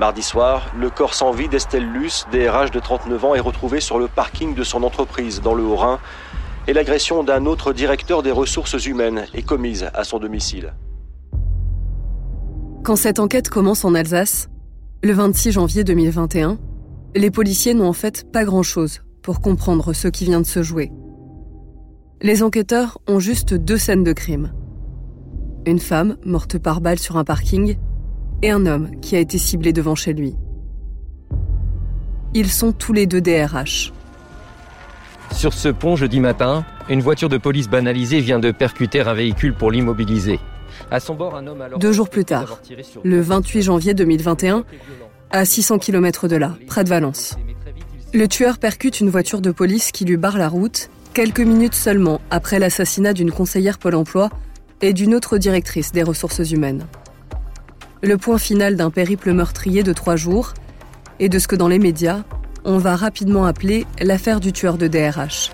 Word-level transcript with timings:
Mardi 0.00 0.22
soir, 0.22 0.72
le 0.78 0.88
corps 0.88 1.12
sans 1.12 1.30
vie 1.30 1.50
d'Estelle 1.50 1.84
Luce, 1.84 2.24
DRH 2.32 2.70
de 2.70 2.80
39 2.80 3.22
ans, 3.22 3.34
est 3.34 3.40
retrouvé 3.40 3.80
sur 3.80 3.98
le 3.98 4.08
parking 4.08 4.54
de 4.54 4.64
son 4.64 4.82
entreprise 4.82 5.42
dans 5.42 5.52
le 5.52 5.62
Haut-Rhin 5.62 5.98
et 6.66 6.72
l'agression 6.72 7.22
d'un 7.22 7.44
autre 7.44 7.74
directeur 7.74 8.22
des 8.22 8.30
ressources 8.30 8.86
humaines 8.86 9.26
est 9.34 9.42
commise 9.42 9.90
à 9.92 10.04
son 10.04 10.18
domicile. 10.18 10.72
Quand 12.82 12.96
cette 12.96 13.20
enquête 13.20 13.50
commence 13.50 13.84
en 13.84 13.94
Alsace, 13.94 14.48
le 15.02 15.12
26 15.12 15.52
janvier 15.52 15.84
2021, 15.84 16.56
les 17.14 17.30
policiers 17.30 17.74
n'ont 17.74 17.88
en 17.88 17.92
fait 17.92 18.24
pas 18.32 18.44
grand-chose 18.44 19.02
pour 19.20 19.42
comprendre 19.42 19.92
ce 19.92 20.08
qui 20.08 20.24
vient 20.24 20.40
de 20.40 20.46
se 20.46 20.62
jouer. 20.62 20.90
Les 22.22 22.42
enquêteurs 22.42 22.96
ont 23.06 23.18
juste 23.18 23.52
deux 23.52 23.76
scènes 23.76 24.04
de 24.04 24.14
crime. 24.14 24.54
Une 25.66 25.78
femme 25.78 26.16
morte 26.24 26.56
par 26.56 26.80
balle 26.80 26.98
sur 26.98 27.18
un 27.18 27.24
parking 27.24 27.76
et 28.42 28.50
un 28.50 28.66
homme 28.66 28.90
qui 29.00 29.16
a 29.16 29.18
été 29.18 29.38
ciblé 29.38 29.72
devant 29.72 29.94
chez 29.94 30.12
lui. 30.12 30.34
Ils 32.34 32.50
sont 32.50 32.72
tous 32.72 32.92
les 32.92 33.06
deux 33.06 33.20
DRH. 33.20 33.92
Sur 35.32 35.52
ce 35.52 35.68
pont, 35.68 35.96
jeudi 35.96 36.20
matin, 36.20 36.64
une 36.88 37.00
voiture 37.00 37.28
de 37.28 37.38
police 37.38 37.68
banalisée 37.68 38.20
vient 38.20 38.38
de 38.38 38.50
percuter 38.50 39.00
un 39.00 39.14
véhicule 39.14 39.54
pour 39.54 39.70
l'immobiliser. 39.70 40.38
À 40.90 41.00
son 41.00 41.14
bord, 41.14 41.34
un 41.36 41.46
homme 41.46 41.64
Deux 41.78 41.92
jours 41.92 42.08
plus 42.08 42.24
tard, 42.24 42.60
le 43.04 43.20
28 43.20 43.62
janvier 43.62 43.94
2021, 43.94 44.64
à 45.30 45.44
600 45.44 45.78
km 45.78 46.28
de 46.28 46.36
là, 46.36 46.56
près 46.66 46.84
de 46.84 46.88
Valence. 46.88 47.36
Le 48.12 48.26
tueur 48.26 48.58
percute 48.58 49.00
une 49.00 49.08
voiture 49.08 49.40
de 49.40 49.50
police 49.50 49.92
qui 49.92 50.04
lui 50.04 50.16
barre 50.16 50.38
la 50.38 50.48
route, 50.48 50.90
quelques 51.14 51.40
minutes 51.40 51.74
seulement 51.74 52.20
après 52.30 52.58
l'assassinat 52.58 53.12
d'une 53.12 53.30
conseillère 53.30 53.78
Pôle 53.78 53.94
emploi 53.94 54.30
et 54.80 54.92
d'une 54.92 55.14
autre 55.14 55.38
directrice 55.38 55.92
des 55.92 56.02
ressources 56.02 56.50
humaines 56.50 56.86
le 58.02 58.16
point 58.16 58.38
final 58.38 58.76
d'un 58.76 58.90
périple 58.90 59.32
meurtrier 59.32 59.82
de 59.82 59.92
trois 59.92 60.16
jours 60.16 60.54
et 61.18 61.28
de 61.28 61.38
ce 61.38 61.48
que 61.48 61.56
dans 61.56 61.68
les 61.68 61.78
médias, 61.78 62.22
on 62.64 62.78
va 62.78 62.96
rapidement 62.96 63.46
appeler 63.46 63.86
l'affaire 64.00 64.40
du 64.40 64.52
tueur 64.52 64.78
de 64.78 64.86
DRH. 64.86 65.50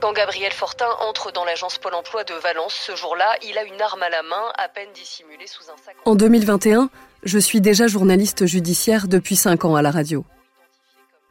Quand 0.00 0.12
Gabriel 0.12 0.52
Fortin 0.52 0.86
entre 1.08 1.32
dans 1.32 1.44
l'agence 1.44 1.78
Pôle 1.78 1.94
emploi 1.94 2.24
de 2.24 2.34
Valence 2.34 2.74
ce 2.74 2.94
jour-là, 2.94 3.26
il 3.48 3.58
a 3.58 3.64
une 3.64 3.80
arme 3.80 4.02
à 4.02 4.08
la 4.08 4.22
main, 4.22 4.52
à 4.56 4.68
peine 4.68 4.88
dissimulée 4.94 5.46
sous 5.46 5.64
un 5.64 5.76
sac. 5.84 5.96
En 6.04 6.14
2021, 6.14 6.88
je 7.24 7.38
suis 7.38 7.60
déjà 7.60 7.88
journaliste 7.88 8.46
judiciaire 8.46 9.08
depuis 9.08 9.36
cinq 9.36 9.64
ans 9.64 9.74
à 9.74 9.82
la 9.82 9.90
radio. 9.90 10.24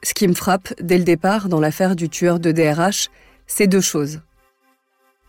Ce 0.04 0.14
qui 0.14 0.28
me 0.28 0.34
frappe 0.34 0.74
dès 0.82 0.98
le 0.98 1.04
départ 1.04 1.48
dans 1.48 1.60
l'affaire 1.60 1.96
du 1.96 2.10
tueur 2.10 2.40
de 2.40 2.52
DRH, 2.52 3.10
c'est 3.48 3.68
deux 3.68 3.82
choses. 3.82 4.22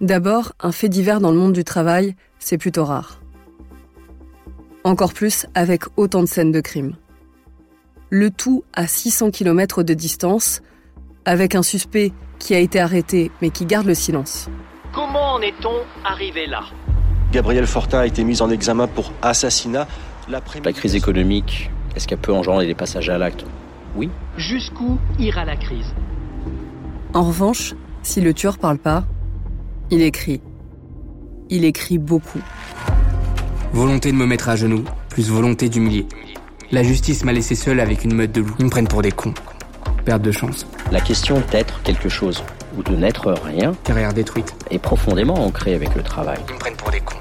D'abord, 0.00 0.52
un 0.60 0.72
fait 0.72 0.88
divers 0.88 1.20
dans 1.20 1.30
le 1.30 1.38
monde 1.38 1.52
du 1.52 1.64
travail, 1.64 2.16
c'est 2.38 2.58
plutôt 2.58 2.84
rare. 2.84 3.20
Encore 4.84 5.12
plus 5.12 5.46
avec 5.54 5.82
autant 5.96 6.20
de 6.20 6.26
scènes 6.26 6.52
de 6.52 6.60
crime. 6.60 6.94
Le 8.10 8.30
tout 8.30 8.64
à 8.72 8.86
600 8.86 9.30
km 9.30 9.82
de 9.82 9.92
distance, 9.92 10.62
avec 11.24 11.54
un 11.54 11.62
suspect 11.62 12.12
qui 12.38 12.54
a 12.54 12.58
été 12.58 12.80
arrêté 12.80 13.30
mais 13.42 13.50
qui 13.50 13.66
garde 13.66 13.86
le 13.86 13.94
silence. 13.94 14.48
Comment 14.94 15.34
en 15.34 15.40
est-on 15.40 15.82
arrivé 16.04 16.46
là? 16.46 16.62
Gabriel 17.32 17.66
Fortin 17.66 17.98
a 17.98 18.06
été 18.06 18.24
mis 18.24 18.40
en 18.40 18.50
examen 18.50 18.86
pour 18.86 19.12
assassinat. 19.20 19.86
La 20.28 20.40
crise 20.40 20.94
économique, 20.94 21.70
est-ce 21.94 22.08
qu'elle 22.08 22.18
peut 22.18 22.32
engendrer 22.32 22.66
des 22.66 22.74
passages 22.74 23.10
à 23.10 23.18
l'acte? 23.18 23.44
Oui. 23.96 24.08
Jusqu'où 24.36 24.98
ira 25.18 25.44
la 25.44 25.56
crise? 25.56 25.94
En 27.12 27.24
revanche, 27.24 27.74
si 28.02 28.20
le 28.20 28.32
tueur 28.32 28.58
parle 28.58 28.78
pas, 28.78 29.04
il 29.90 30.02
écrit. 30.02 30.40
Il 31.50 31.64
écrit 31.64 31.98
beaucoup. 31.98 32.40
Volonté 33.72 34.12
de 34.12 34.16
me 34.16 34.26
mettre 34.26 34.48
à 34.48 34.56
genoux, 34.56 34.84
plus 35.10 35.30
volonté 35.30 35.68
d'humilier. 35.68 36.06
La 36.72 36.82
justice 36.82 37.24
m'a 37.24 37.32
laissé 37.32 37.54
seul 37.54 37.80
avec 37.80 38.04
une 38.04 38.14
meute 38.14 38.32
de 38.32 38.40
loups. 38.40 38.54
Ils 38.58 38.64
me 38.64 38.70
prennent 38.70 38.88
pour 38.88 39.02
des 39.02 39.12
cons. 39.12 39.34
Perte 40.04 40.22
de 40.22 40.32
chance. 40.32 40.66
La 40.90 41.00
question 41.00 41.42
d'être 41.50 41.82
quelque 41.82 42.08
chose 42.08 42.42
ou 42.76 42.82
de 42.82 42.96
n'être 42.96 43.32
rien 43.32 43.74
Carrière 43.84 44.14
détruite. 44.14 44.54
est 44.70 44.78
profondément 44.78 45.34
ancrée 45.44 45.74
avec 45.74 45.94
le 45.94 46.02
travail. 46.02 46.38
Ils 46.48 46.54
me 46.54 46.58
prennent 46.58 46.76
pour 46.76 46.90
des 46.90 47.00
cons. 47.00 47.16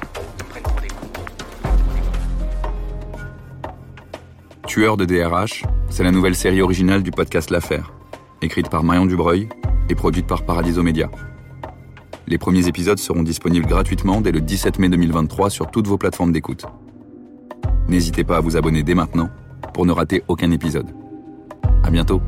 Tueur 4.68 4.98
de 4.98 5.06
DRH, 5.06 5.64
c'est 5.90 6.04
la 6.04 6.12
nouvelle 6.12 6.36
série 6.36 6.62
originale 6.62 7.04
du 7.04 7.12
podcast 7.12 7.50
L'Affaire, 7.52 7.94
écrite 8.42 8.70
par 8.70 8.84
Marion 8.84 9.06
Dubreuil 9.06 9.50
et 9.90 9.96
produite 9.96 10.28
par 10.28 10.44
Paradiso 10.44 10.84
Media. 10.84 11.10
Les 12.30 12.38
premiers 12.38 12.68
épisodes 12.68 13.00
seront 13.00 13.24
disponibles 13.24 13.66
gratuitement 13.66 14.20
dès 14.20 14.34
le 14.34 14.42
17 14.42 14.80
mai 14.80 14.90
2023 14.90 15.50
sur 15.50 15.72
toutes 15.72 15.88
vos 15.88 15.98
plateformes 15.98 16.34
d'écoute. 16.34 16.66
N'hésitez 17.88 18.26
pas 18.26 18.36
à 18.36 18.40
vous 18.42 18.58
abonner 18.58 18.84
dès 18.84 18.96
maintenant 18.96 19.30
pour 19.74 19.86
ne 19.86 19.94
rater 19.94 20.24
aucun 20.28 20.52
épisode. 20.52 20.88
À 21.84 21.90
bientôt! 21.90 22.22